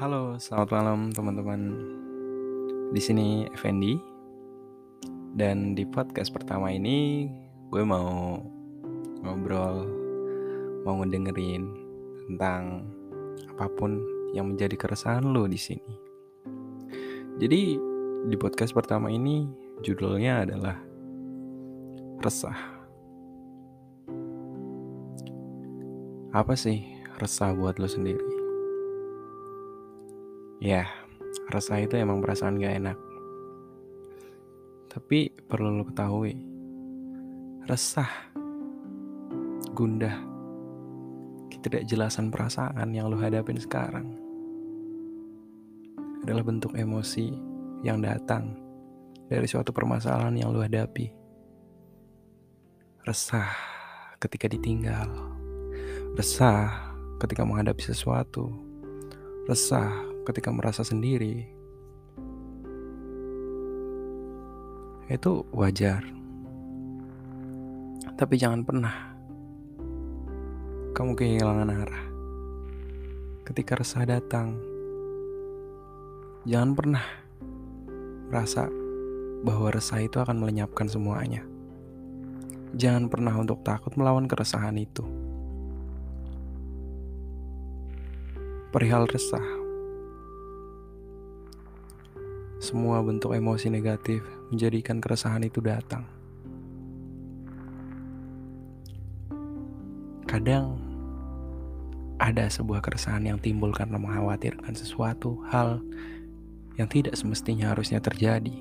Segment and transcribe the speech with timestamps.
[0.00, 1.60] Halo, selamat malam teman-teman.
[2.88, 4.00] Di sini Effendi.
[5.36, 7.28] Dan di podcast pertama ini
[7.68, 8.40] gue mau
[9.20, 9.84] ngobrol,
[10.88, 11.68] mau ngedengerin
[12.24, 12.88] tentang
[13.52, 14.00] apa pun
[14.32, 15.92] yang menjadi keresahan lo di sini.
[17.36, 17.76] Jadi
[18.24, 19.44] di podcast pertama ini
[19.84, 20.80] judulnya adalah
[22.24, 22.56] resah.
[26.32, 26.88] Apa sih
[27.20, 28.39] resah buat lo sendiri?
[30.60, 30.84] Ya,
[31.48, 32.98] resah itu emang perasaan gak enak.
[34.92, 36.36] Tapi perlu lo ketahui,
[37.64, 38.28] resah,
[39.72, 40.20] gundah,
[41.48, 44.20] ketidakjelasan perasaan yang lo hadapin sekarang
[46.20, 47.32] adalah bentuk emosi
[47.80, 48.52] yang datang
[49.32, 51.08] dari suatu permasalahan yang lo hadapi.
[53.08, 53.48] Resah
[54.20, 55.08] ketika ditinggal,
[56.20, 58.52] resah ketika menghadapi sesuatu,
[59.48, 61.42] resah ketika merasa sendiri
[65.10, 66.06] itu wajar.
[68.14, 68.94] Tapi jangan pernah
[70.94, 72.04] kamu kehilangan arah.
[73.42, 74.54] Ketika resah datang,
[76.46, 77.04] jangan pernah
[78.30, 78.70] merasa
[79.42, 81.42] bahwa resah itu akan melenyapkan semuanya.
[82.78, 85.02] Jangan pernah untuk takut melawan keresahan itu.
[88.70, 89.42] Perihal resah,
[92.70, 94.22] semua bentuk emosi negatif
[94.54, 96.06] menjadikan keresahan itu datang.
[100.22, 100.78] Kadang
[102.22, 105.82] ada sebuah keresahan yang timbul karena mengkhawatirkan sesuatu hal
[106.78, 108.54] yang tidak semestinya harusnya terjadi.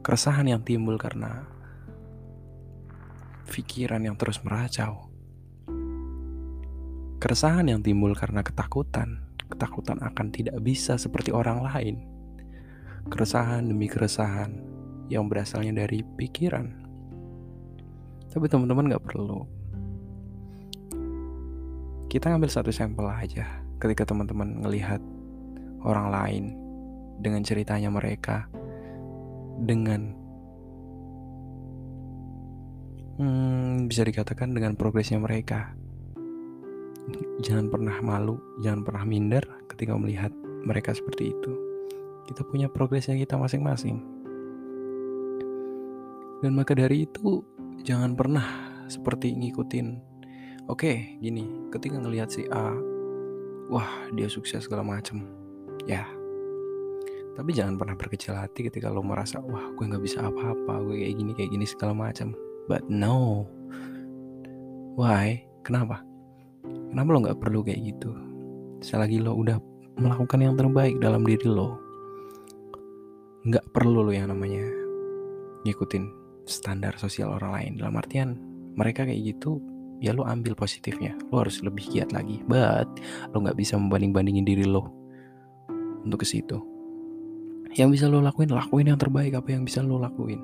[0.00, 1.44] Keresahan yang timbul karena
[3.52, 5.12] pikiran yang terus meracau.
[7.20, 12.17] Keresahan yang timbul karena ketakutan, ketakutan akan tidak bisa seperti orang lain
[13.06, 14.58] keresahan demi keresahan
[15.08, 16.66] yang berasalnya dari pikiran.
[18.28, 19.46] Tapi teman-teman gak perlu.
[22.08, 25.00] Kita ngambil satu sampel aja ketika teman-teman ngelihat
[25.84, 26.44] orang lain
[27.20, 28.48] dengan ceritanya mereka
[29.58, 30.14] dengan
[33.18, 35.74] hmm, bisa dikatakan dengan progresnya mereka.
[37.40, 40.32] Jangan pernah malu, jangan pernah minder ketika melihat
[40.64, 41.67] mereka seperti itu.
[42.28, 44.04] Kita punya progresnya kita masing-masing.
[46.44, 47.40] Dan maka dari itu
[47.82, 48.44] jangan pernah
[48.86, 49.86] seperti ngikutin.
[50.68, 52.76] Oke, gini, ketika ngelihat si A,
[53.72, 55.24] wah dia sukses segala macem,
[55.88, 56.04] ya.
[57.32, 61.14] Tapi jangan pernah berkecil hati ketika lo merasa, wah gue nggak bisa apa-apa, gue kayak
[61.16, 62.36] gini kayak gini segala macam.
[62.68, 63.48] But no,
[65.00, 65.48] why?
[65.64, 66.04] Kenapa?
[66.92, 68.12] Kenapa lo nggak perlu kayak gitu?
[68.84, 69.56] Selagi lo udah
[69.96, 71.80] melakukan yang terbaik dalam diri lo,
[73.48, 74.60] nggak perlu lo yang namanya
[75.64, 76.04] ngikutin
[76.44, 77.72] standar sosial orang lain.
[77.80, 78.36] Dalam artian
[78.76, 79.56] mereka kayak gitu
[80.04, 81.16] ya lo ambil positifnya.
[81.32, 82.44] Lo harus lebih giat lagi.
[82.44, 82.88] But
[83.32, 84.92] lo nggak bisa membanding bandingin diri lo
[86.04, 86.60] untuk ke situ.
[87.72, 89.32] Yang bisa lo lakuin lakuin yang terbaik.
[89.32, 90.40] Apa yang bisa lo lakuin?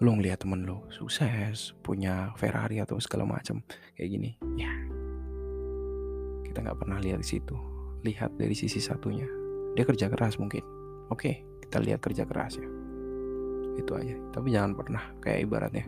[0.00, 3.60] Lo ngeliat temen lo sukses punya Ferrari atau segala macam
[4.00, 4.72] kayak gini ya.
[6.48, 7.52] Kita nggak pernah lihat di situ.
[8.00, 9.39] Lihat dari sisi satunya
[9.74, 10.62] dia kerja keras mungkin.
[11.10, 12.66] Oke kita lihat kerja keras ya
[13.78, 14.16] itu aja.
[14.34, 15.86] Tapi jangan pernah kayak ibaratnya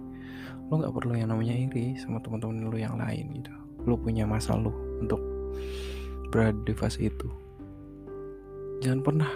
[0.72, 3.52] lo nggak perlu yang namanya iri sama teman-teman lo yang lain gitu.
[3.84, 4.72] Lo punya masa lo
[5.02, 5.20] untuk
[6.32, 7.28] berada di fase itu.
[8.80, 9.30] Jangan pernah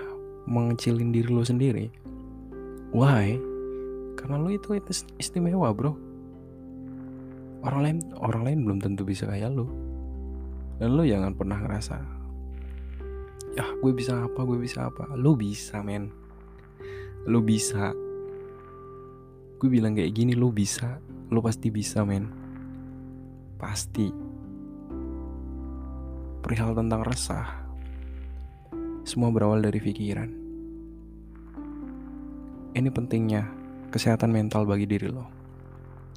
[0.48, 1.92] mengecilin diri lo sendiri.
[2.96, 3.36] Why?
[4.16, 4.80] Karena lo itu
[5.20, 5.92] istimewa bro.
[7.66, 9.66] Orang lain orang lain belum tentu bisa kayak lo
[10.76, 12.16] dan lo jangan pernah ngerasa
[13.56, 15.16] ya gue bisa apa gue bisa apa.
[15.16, 16.12] Lo bisa men.
[17.24, 17.91] Lo bisa.
[19.56, 21.00] Gue bilang kayak gini lo bisa.
[21.32, 22.28] Lo pasti bisa men.
[23.56, 24.12] Pasti.
[26.44, 27.66] Perihal tentang resah
[29.03, 30.30] semua berawal dari pikiran.
[32.77, 33.42] Ini pentingnya
[33.88, 35.27] kesehatan mental bagi diri lo.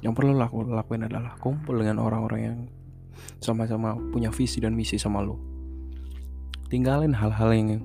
[0.02, 2.58] Yang perlu laku, lakuin adalah kumpul dengan orang-orang yang
[3.40, 5.49] sama-sama punya visi dan misi sama lo
[6.70, 7.82] tinggalin hal-hal yang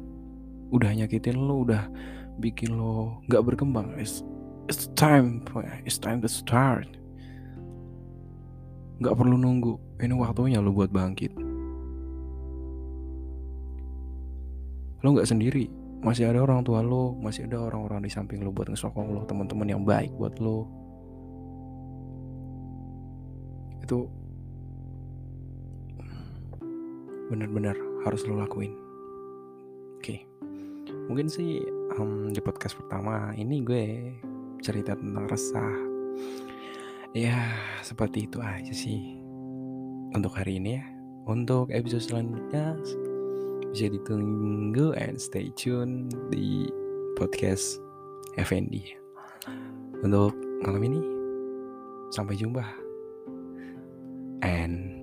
[0.70, 1.90] udah nyakitin lo udah
[2.38, 3.98] bikin lo nggak berkembang.
[3.98, 4.22] It's,
[4.70, 5.42] it's time
[5.84, 6.86] it's time to start.
[9.02, 9.76] Nggak perlu nunggu.
[10.00, 11.34] Ini waktunya lo buat bangkit.
[15.02, 15.66] Lo nggak sendiri.
[16.06, 19.66] Masih ada orang tua lo masih ada orang-orang di samping lo buat ngesokong lo teman-teman
[19.66, 20.70] yang baik buat lo.
[23.82, 24.06] Itu
[27.34, 28.78] benar-benar harus lo lakuin.
[29.98, 30.22] Oke.
[31.10, 31.66] Mungkin sih
[31.98, 34.14] um, di podcast pertama ini gue
[34.62, 35.76] cerita tentang resah.
[37.18, 39.18] Ya seperti itu aja sih
[40.14, 40.86] untuk hari ini ya.
[41.26, 42.78] Untuk episode selanjutnya
[43.74, 46.70] bisa ditunggu and stay tune di
[47.18, 47.82] podcast
[48.38, 48.94] FND
[50.06, 51.02] untuk malam ini
[52.14, 52.64] sampai jumpa.
[54.46, 54.95] And